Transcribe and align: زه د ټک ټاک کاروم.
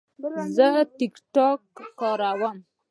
زه 0.55 0.67
د 0.87 0.87
ټک 0.97 1.13
ټاک 1.33 1.61
کاروم. 1.99 2.57